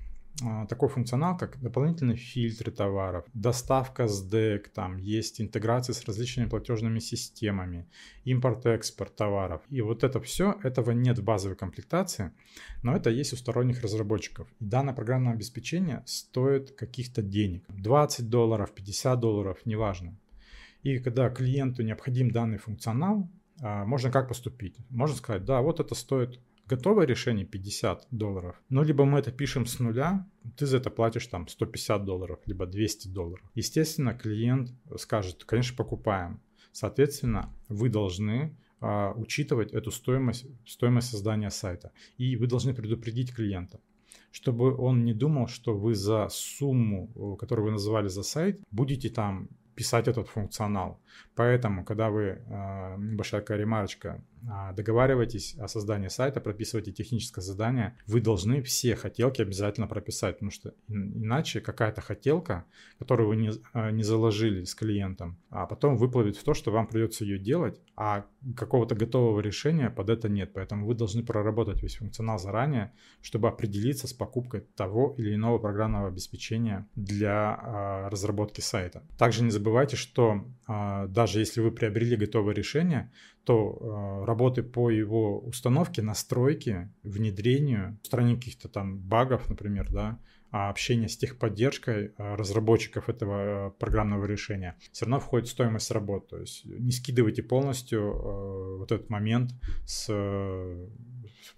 такой 0.69 0.89
функционал, 0.89 1.37
как 1.37 1.61
дополнительные 1.61 2.17
фильтры 2.17 2.73
товаров, 2.73 3.25
доставка 3.35 4.09
с 4.09 4.29
DEC, 4.29 4.69
там 4.75 4.97
есть 4.97 5.41
интеграция 5.41 5.95
с 5.95 6.05
различными 6.05 6.49
платежными 6.49 6.99
системами, 6.99 7.87
импорт-экспорт 8.25 9.15
товаров. 9.15 9.63
И 9.71 9.81
вот 9.81 10.03
это 10.03 10.21
все, 10.21 10.59
этого 10.63 10.91
нет 10.91 11.19
в 11.19 11.25
базовой 11.25 11.57
комплектации, 11.57 12.33
но 12.83 12.97
это 12.97 13.11
есть 13.11 13.33
у 13.33 13.37
сторонних 13.37 13.83
разработчиков. 13.83 14.49
И 14.59 14.65
данное 14.65 14.95
программное 14.95 15.35
обеспечение 15.35 16.03
стоит 16.07 16.73
каких-то 16.73 17.23
денег. 17.23 17.65
20 17.69 18.29
долларов, 18.29 18.73
50 18.75 19.21
долларов, 19.21 19.59
неважно. 19.65 20.19
И 20.83 20.99
когда 20.99 21.31
клиенту 21.31 21.83
необходим 21.83 22.31
данный 22.31 22.59
функционал, 22.59 23.31
а, 23.61 23.85
можно 23.85 24.11
как 24.11 24.29
поступить? 24.29 24.77
Можно 24.91 25.17
сказать, 25.17 25.45
да, 25.45 25.63
вот 25.63 25.81
это 25.81 25.95
стоит 25.95 26.41
готовое 26.67 27.07
решение 27.07 27.47
50 27.47 28.09
долларов, 28.11 28.61
но 28.69 28.83
либо 28.83 29.05
мы 29.05 29.19
это 29.19 29.33
пишем 29.33 29.67
с 29.67 29.79
нуля, 29.79 30.27
ты 30.57 30.67
за 30.67 30.79
это 30.79 30.91
платишь 30.91 31.27
там 31.27 31.49
150 31.49 32.05
долларов, 32.05 32.39
либо 32.47 32.67
200 32.67 33.09
долларов. 33.09 33.45
Естественно, 33.55 34.15
клиент 34.15 34.73
скажет, 34.97 35.45
конечно, 35.45 35.77
покупаем. 35.77 36.41
Соответственно, 36.73 37.53
вы 37.69 37.89
должны 37.89 38.57
а, 38.81 39.13
учитывать 39.13 39.73
эту 39.73 39.91
стоимость, 39.91 40.47
стоимость 40.67 41.11
создания 41.11 41.51
сайта. 41.51 41.93
И 42.19 42.37
вы 42.37 42.47
должны 42.47 42.75
предупредить 42.75 43.35
клиента 43.35 43.81
чтобы 44.35 44.77
он 44.77 45.05
не 45.05 45.15
думал, 45.15 45.47
что 45.47 45.77
вы 45.77 45.95
за 45.95 46.29
сумму, 46.29 47.37
которую 47.39 47.67
вы 47.67 47.71
называли 47.71 48.09
за 48.09 48.25
сайт, 48.25 48.61
будете 48.73 49.09
там 49.09 49.49
писать 49.77 50.09
этот 50.09 50.29
функционал. 50.29 51.01
Поэтому, 51.35 51.85
когда 51.85 52.11
вы, 52.11 52.43
а, 52.49 52.97
небольшая 52.97 53.41
такая 53.41 53.59
ремарочка, 53.59 54.23
а, 54.51 54.73
договариваетесь 54.73 55.57
о 55.59 55.69
создании 55.69 56.09
сайта, 56.09 56.41
прописываете 56.41 56.93
техническое 56.93 57.41
задание, 57.41 57.97
вы 58.07 58.21
должны 58.21 58.63
все 58.63 58.95
хотелки 58.95 59.41
обязательно 59.41 59.87
прописать, 59.87 60.37
потому 60.37 60.51
что 60.51 60.75
иначе 60.89 61.61
какая-то 61.61 62.01
хотелка, 62.03 62.65
которую 62.99 63.29
вы 63.29 63.37
не, 63.37 63.53
а, 63.73 63.91
не 63.91 64.03
заложили 64.03 64.65
с 64.65 64.75
клиентом, 64.75 65.39
а 65.51 65.67
потом 65.67 65.97
выплывет 65.97 66.37
в 66.37 66.45
то, 66.45 66.53
что 66.53 66.71
вам 66.71 66.87
придется 66.87 67.25
ее 67.25 67.39
делать, 67.39 67.81
а 67.97 68.27
какого-то 68.57 68.95
готового 68.95 69.41
решения 69.41 69.89
под 69.89 70.11
это 70.11 70.29
нет. 70.29 70.53
Поэтому 70.53 70.87
вы 70.87 70.95
должны 70.95 71.23
проработать 71.23 71.83
весь 71.83 71.97
функционал 71.97 72.39
заранее, 72.39 72.93
чтобы 73.23 73.49
определиться 73.49 74.07
с 74.07 74.13
покупкой 74.13 74.61
того 74.61 75.15
или 75.17 75.35
иного 75.35 75.59
программного 75.59 76.09
обеспечения 76.09 76.87
для 76.95 78.09
разработки 78.11 78.61
сайта. 78.61 79.03
Также 79.17 79.43
не 79.43 79.51
забывайте, 79.51 79.97
что 79.97 80.45
даже 81.09 81.41
если 81.41 81.61
вы 81.61 81.71
приобрели 81.71 82.17
готовое 82.17 82.55
решение, 82.55 83.13
то 83.45 83.79
э, 84.23 84.25
работы 84.27 84.63
по 84.63 84.91
его 84.91 85.41
установке, 85.41 86.03
настройке, 86.03 86.93
внедрению, 87.03 87.99
устранению 88.03 88.39
каких-то 88.39 88.69
там 88.69 88.99
багов, 88.99 89.49
например, 89.49 89.91
да, 89.91 90.19
а 90.51 90.71
общение 90.71 91.09
с 91.09 91.17
техподдержкой 91.17 92.13
разработчиков 92.17 93.09
этого 93.09 93.75
программного 93.79 94.25
решения 94.25 94.77
все 94.93 95.05
равно 95.05 95.19
входит 95.19 95.49
в 95.49 95.51
стоимость 95.51 95.91
работ. 95.91 96.29
То 96.29 96.39
есть 96.39 96.65
не 96.65 96.93
скидывайте 96.93 97.43
полностью 97.43 98.79
вот 98.79 98.93
этот 98.93 99.11
момент 99.11 99.51
с 99.85 100.09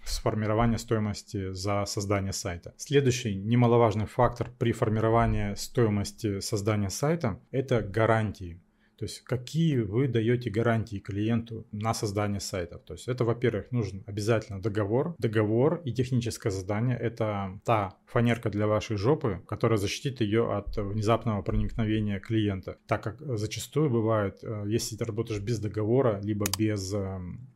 с 0.04 0.18
формирования 0.18 0.78
стоимости 0.78 1.52
за 1.52 1.84
создание 1.86 2.32
сайта. 2.32 2.74
Следующий 2.76 3.34
немаловажный 3.34 4.06
фактор 4.06 4.50
при 4.58 4.72
формировании 4.72 5.54
стоимости 5.54 6.40
создания 6.40 6.90
сайта– 6.90 7.40
это 7.50 7.80
гарантии. 7.82 8.60
То 8.98 9.04
есть 9.04 9.20
какие 9.20 9.78
вы 9.78 10.08
даете 10.08 10.50
гарантии 10.50 10.98
клиенту 10.98 11.66
на 11.72 11.92
создание 11.94 12.40
сайтов. 12.40 12.82
То 12.82 12.94
есть 12.94 13.08
это, 13.08 13.24
во-первых, 13.24 13.70
нужен 13.70 14.02
обязательно 14.06 14.60
договор. 14.60 15.14
Договор 15.18 15.82
и 15.84 15.92
техническое 15.92 16.50
задание– 16.50 16.96
это 17.00 17.60
та 17.64 17.96
фанерка 18.06 18.50
для 18.50 18.66
вашей 18.66 18.96
жопы, 18.96 19.42
которая 19.46 19.78
защитит 19.78 20.20
ее 20.20 20.52
от 20.56 20.76
внезапного 20.76 21.42
проникновения 21.42 22.20
клиента. 22.20 22.78
Так 22.86 23.02
как 23.02 23.20
зачастую 23.38 23.90
бывает, 23.90 24.38
э, 24.42 24.64
если 24.66 24.96
ты 24.96 25.04
работаешь 25.04 25.40
без 25.40 25.58
договора, 25.58 26.20
либо 26.22 26.46
без 26.58 26.92
эм, 26.94 27.48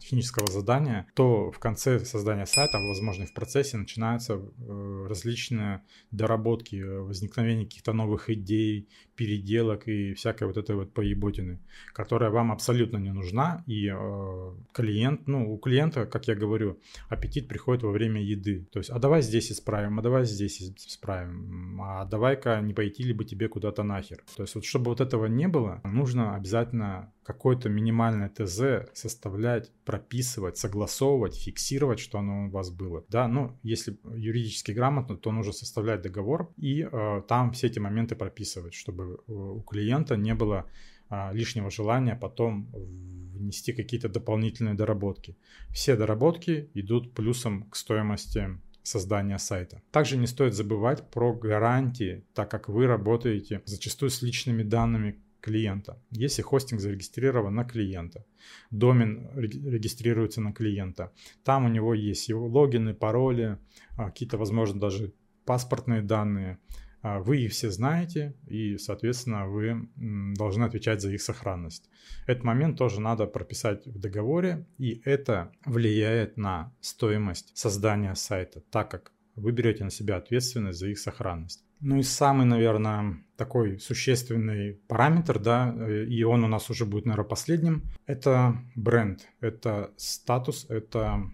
технического 0.00 0.46
задания, 0.50 1.06
то 1.14 1.50
в 1.50 1.58
конце 1.58 2.00
создания 2.00 2.46
сайта, 2.46 2.78
возможно, 2.78 3.24
и 3.24 3.26
в 3.26 3.34
процессе 3.34 3.76
начинаются 3.76 4.34
э, 4.34 5.06
различные 5.08 5.82
доработки, 6.10 6.76
э, 6.76 7.00
возникновение 7.00 7.66
каких-то 7.66 7.92
новых 7.92 8.30
идей, 8.30 8.88
переделок 9.16 9.88
и 9.88 10.14
всякой 10.14 10.46
вот 10.46 10.56
этой 10.56 10.76
вот 10.76 10.92
поеботины, 10.92 11.58
которая 11.92 12.30
вам 12.30 12.52
абсолютно 12.52 12.98
не 12.98 13.12
нужна. 13.12 13.64
И 13.66 13.90
э, 13.92 14.52
клиент, 14.72 15.26
ну, 15.26 15.52
у 15.52 15.58
клиента, 15.58 16.06
как 16.06 16.28
я 16.28 16.34
говорю, 16.34 16.78
аппетит 17.08 17.48
приходит 17.48 17.82
во 17.82 17.90
время 17.90 18.22
еды. 18.22 18.66
То 18.72 18.78
есть, 18.78 18.90
а 18.90 18.98
давай 18.98 19.22
здесь 19.22 19.50
исправим, 19.50 19.98
а 19.98 20.02
давай 20.02 20.24
здесь 20.24 20.60
исправим, 20.60 21.80
а 21.82 22.04
давай-ка 22.04 22.60
не 22.60 22.74
пойти 22.74 23.02
ли 23.02 23.12
бы 23.12 23.24
тебе 23.24 23.48
куда-то 23.48 23.82
нахер. 23.82 24.22
То 24.36 24.42
есть, 24.42 24.54
вот 24.54 24.64
чтобы 24.64 24.90
вот 24.90 25.00
этого 25.00 25.26
не 25.26 25.48
было, 25.48 25.80
нужно 25.84 26.36
обязательно 26.36 27.12
какое-то 27.26 27.68
минимальное 27.68 28.28
ТЗ 28.28 28.88
составлять, 28.94 29.55
прописывать, 29.84 30.56
согласовывать, 30.56 31.36
фиксировать, 31.36 31.98
что 31.98 32.18
оно 32.18 32.46
у 32.46 32.50
вас 32.50 32.70
было. 32.70 33.04
Да, 33.08 33.28
ну, 33.28 33.58
если 33.62 33.98
юридически 34.14 34.72
грамотно, 34.72 35.16
то 35.16 35.32
нужно 35.32 35.52
составлять 35.52 36.02
договор 36.02 36.52
и 36.56 36.88
э, 36.90 37.22
там 37.28 37.52
все 37.52 37.66
эти 37.66 37.78
моменты 37.78 38.16
прописывать, 38.16 38.74
чтобы 38.74 39.04
э, 39.26 39.32
у 39.32 39.60
клиента 39.62 40.16
не 40.16 40.34
было 40.34 40.66
э, 41.10 41.32
лишнего 41.32 41.70
желания 41.70 42.16
потом 42.16 42.70
внести 42.72 43.72
какие-то 43.72 44.08
дополнительные 44.08 44.74
доработки. 44.74 45.36
Все 45.70 45.96
доработки 45.96 46.70
идут 46.74 47.14
плюсом 47.14 47.64
к 47.70 47.76
стоимости 47.76 48.58
создания 48.86 49.38
сайта. 49.38 49.82
Также 49.90 50.16
не 50.16 50.26
стоит 50.26 50.54
забывать 50.54 51.10
про 51.10 51.34
гарантии, 51.34 52.24
так 52.34 52.50
как 52.50 52.68
вы 52.68 52.86
работаете 52.86 53.62
зачастую 53.64 54.10
с 54.10 54.22
личными 54.22 54.62
данными 54.62 55.20
клиента. 55.46 56.02
Если 56.10 56.42
хостинг 56.42 56.80
зарегистрирован 56.80 57.54
на 57.54 57.64
клиента, 57.64 58.24
домен 58.72 59.30
регистрируется 59.36 60.40
на 60.40 60.52
клиента, 60.52 61.12
там 61.44 61.66
у 61.66 61.68
него 61.68 61.94
есть 61.94 62.28
его 62.28 62.48
логины, 62.48 62.94
пароли, 62.94 63.58
а, 63.96 64.06
какие-то, 64.06 64.38
возможно, 64.38 64.80
даже 64.80 65.12
паспортные 65.44 66.02
данные. 66.02 66.58
А, 67.02 67.20
вы 67.20 67.44
их 67.44 67.52
все 67.52 67.70
знаете, 67.70 68.34
и, 68.48 68.76
соответственно, 68.78 69.46
вы 69.46 69.88
должны 70.36 70.64
отвечать 70.64 71.00
за 71.00 71.12
их 71.12 71.22
сохранность. 71.22 71.88
Этот 72.26 72.42
момент 72.42 72.76
тоже 72.76 73.00
надо 73.00 73.26
прописать 73.26 73.86
в 73.86 74.00
договоре, 74.00 74.66
и 74.78 75.00
это 75.04 75.52
влияет 75.64 76.36
на 76.36 76.74
стоимость 76.80 77.56
создания 77.56 78.16
сайта, 78.16 78.62
так 78.70 78.90
как 78.90 79.12
вы 79.36 79.52
берете 79.52 79.84
на 79.84 79.90
себя 79.90 80.16
ответственность 80.16 80.80
за 80.80 80.88
их 80.88 80.98
сохранность. 80.98 81.65
Ну 81.80 81.98
и 81.98 82.02
самый, 82.02 82.46
наверное, 82.46 83.18
такой 83.36 83.78
существенный 83.78 84.74
параметр, 84.88 85.38
да, 85.38 85.74
и 86.08 86.22
он 86.22 86.44
у 86.44 86.48
нас 86.48 86.70
уже 86.70 86.86
будет, 86.86 87.06
наверное, 87.06 87.28
последним, 87.28 87.82
это 88.06 88.56
бренд, 88.74 89.28
это 89.40 89.90
статус, 89.96 90.66
это 90.70 91.30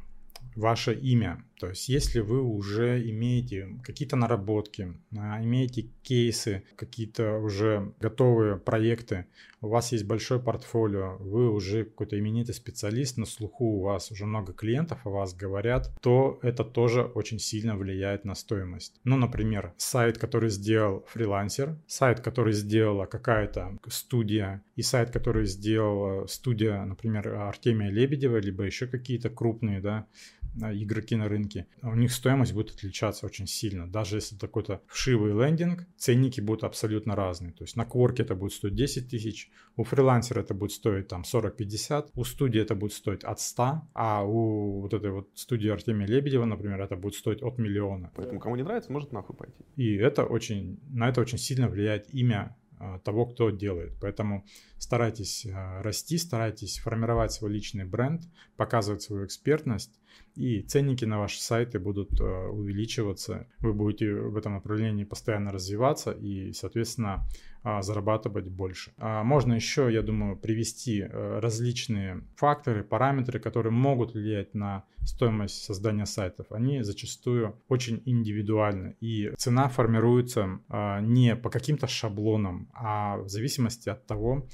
ваше 0.56 0.94
имя. 0.94 1.44
То 1.62 1.68
есть, 1.68 1.88
если 1.88 2.18
вы 2.18 2.42
уже 2.42 3.00
имеете 3.08 3.78
какие-то 3.84 4.16
наработки, 4.16 4.94
а, 5.16 5.40
имеете 5.44 5.82
кейсы, 6.02 6.64
какие-то 6.74 7.38
уже 7.38 7.94
готовые 8.00 8.56
проекты, 8.56 9.26
у 9.60 9.68
вас 9.68 9.92
есть 9.92 10.04
большое 10.04 10.40
портфолио, 10.40 11.18
вы 11.20 11.48
уже 11.48 11.84
какой-то 11.84 12.18
именитый 12.18 12.52
специалист, 12.52 13.16
на 13.16 13.26
слуху 13.26 13.76
у 13.76 13.80
вас 13.82 14.10
уже 14.10 14.26
много 14.26 14.52
клиентов 14.52 15.06
о 15.06 15.10
вас 15.10 15.34
говорят, 15.34 15.92
то 16.00 16.40
это 16.42 16.64
тоже 16.64 17.02
очень 17.02 17.38
сильно 17.38 17.76
влияет 17.76 18.24
на 18.24 18.34
стоимость. 18.34 19.00
Ну, 19.04 19.16
например, 19.16 19.72
сайт, 19.76 20.18
который 20.18 20.50
сделал 20.50 21.04
фрилансер, 21.06 21.78
сайт, 21.86 22.18
который 22.18 22.54
сделала 22.54 23.06
какая-то 23.06 23.78
студия, 23.88 24.64
и 24.74 24.82
сайт, 24.82 25.12
который 25.12 25.46
сделала 25.46 26.26
студия, 26.26 26.84
например, 26.84 27.28
Артемия 27.28 27.90
Лебедева, 27.90 28.38
либо 28.38 28.64
еще 28.64 28.88
какие-то 28.88 29.30
крупные, 29.30 29.80
да, 29.80 30.08
игроки 30.56 31.16
на 31.16 31.28
рынке, 31.28 31.66
у 31.82 31.94
них 31.94 32.12
стоимость 32.12 32.52
будет 32.52 32.70
отличаться 32.70 33.26
очень 33.26 33.46
сильно. 33.46 33.90
Даже 33.90 34.16
если 34.16 34.36
это 34.36 34.46
какой-то 34.46 34.82
вшивый 34.86 35.32
лендинг, 35.32 35.86
ценники 35.96 36.40
будут 36.40 36.64
абсолютно 36.64 37.16
разные. 37.16 37.52
То 37.52 37.64
есть 37.64 37.76
на 37.76 37.84
кворке 37.84 38.22
это 38.22 38.34
будет 38.34 38.52
стоить 38.52 38.74
10 38.74 39.08
тысяч, 39.08 39.50
у 39.76 39.84
фрилансера 39.84 40.40
это 40.40 40.54
будет 40.54 40.72
стоить 40.72 41.08
там 41.08 41.22
40-50, 41.22 42.10
у 42.14 42.24
студии 42.24 42.60
это 42.60 42.74
будет 42.74 42.92
стоить 42.92 43.24
от 43.24 43.40
100, 43.40 43.82
а 43.94 44.24
у 44.24 44.80
вот 44.80 44.94
этой 44.94 45.10
вот 45.10 45.30
студии 45.34 45.68
Артемия 45.68 46.06
Лебедева, 46.06 46.44
например, 46.44 46.80
это 46.80 46.96
будет 46.96 47.14
стоить 47.14 47.42
от 47.42 47.58
миллиона. 47.58 48.10
Поэтому 48.14 48.40
кому 48.40 48.56
не 48.56 48.62
нравится, 48.62 48.92
может 48.92 49.12
нахуй 49.12 49.36
пойти. 49.36 49.64
И 49.76 49.94
это 49.96 50.24
очень, 50.24 50.78
на 50.90 51.08
это 51.08 51.20
очень 51.20 51.38
сильно 51.38 51.68
влияет 51.68 52.12
имя 52.14 52.56
а, 52.82 52.98
того, 52.98 53.26
кто 53.26 53.50
делает. 53.50 53.92
Поэтому 54.00 54.44
старайтесь 54.76 55.46
а, 55.46 55.82
расти, 55.82 56.18
старайтесь 56.18 56.78
формировать 56.78 57.30
свой 57.30 57.52
личный 57.52 57.84
бренд, 57.84 58.22
показывать 58.56 59.02
свою 59.02 59.24
экспертность, 59.24 60.00
и 60.34 60.62
ценники 60.62 61.04
на 61.04 61.18
ваши 61.18 61.40
сайты 61.40 61.78
будут 61.78 62.20
а, 62.20 62.48
увеличиваться. 62.48 63.46
Вы 63.60 63.72
будете 63.72 64.12
в 64.14 64.36
этом 64.36 64.54
направлении 64.54 65.04
постоянно 65.04 65.52
развиваться 65.52 66.10
и, 66.12 66.52
соответственно, 66.52 67.26
зарабатывать 67.80 68.48
больше. 68.48 68.92
Можно 68.98 69.52
еще, 69.52 69.88
я 69.88 70.02
думаю, 70.02 70.36
привести 70.36 71.04
различные 71.04 72.24
факторы, 72.34 72.82
параметры, 72.82 73.38
которые 73.38 73.72
могут 73.72 74.14
влиять 74.14 74.52
на 74.52 74.82
стоимость 75.04 75.62
создания 75.62 76.06
сайтов. 76.06 76.50
Они 76.50 76.82
зачастую 76.82 77.56
очень 77.68 78.02
индивидуальны. 78.04 78.96
И 78.98 79.32
цена 79.36 79.68
формируется 79.68 80.58
не 81.02 81.36
по 81.36 81.50
каким-то 81.50 81.86
шаблонам, 81.86 82.68
а 82.72 83.18
в 83.18 83.28
зависимости 83.28 83.88
от 83.88 84.06
того, 84.08 84.48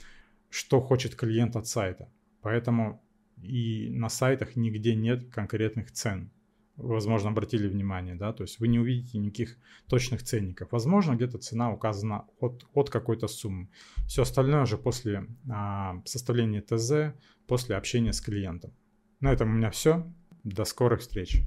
что 0.51 0.83
хочет 0.83 1.15
клиент 1.15 1.57
от 1.57 1.67
сайта. 1.67 2.11
Поэтому 2.43 3.03
и 3.43 3.89
на 3.91 4.09
сайтах 4.09 4.57
нигде 4.57 4.95
нет 4.95 5.29
конкретных 5.31 5.93
цен. 5.93 6.31
Возможно, 6.77 7.31
обратили 7.31 7.67
внимание, 7.67 8.15
да, 8.15 8.33
то 8.33 8.45
есть 8.45 8.61
вы 8.61 8.69
не 8.69 8.79
увидите 8.79 9.19
никаких 9.19 9.59
точных 9.89 10.23
ценников. 10.23 10.71
Возможно, 10.71 11.15
где-то 11.17 11.39
цена 11.39 11.73
указана 11.73 12.27
от, 12.39 12.67
от 12.73 12.89
какой-то 12.89 13.27
суммы. 13.27 13.69
Все 14.07 14.23
остальное 14.23 14.63
уже 14.63 14.79
после 14.79 15.27
а, 15.51 16.01
составления 16.05 16.63
ТЗ, 16.63 17.17
после 17.49 17.75
общения 17.75 18.13
с 18.13 18.21
клиентом. 18.21 18.73
На 19.19 19.33
этом 19.33 19.51
у 19.51 19.55
меня 19.55 19.71
все. 19.71 20.07
До 20.45 20.65
скорых 20.65 21.01
встреч. 21.01 21.43